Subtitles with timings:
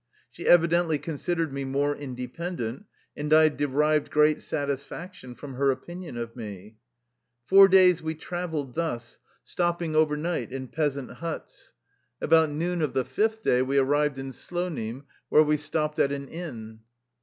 [0.31, 6.17] She evi dently considered me more independent, and I derived great satisfaction from her opinion
[6.17, 6.77] of me.
[7.45, 10.63] Four days we traveled thus, stopping over 30 THE LIFE STORY OF A EUSSIAN EXILE
[10.63, 10.75] night in
[11.07, 11.73] peasant huts.
[12.19, 16.27] About noon of the fifth day we arrived in Slonim where we stopped at an
[16.29, 16.79] inn.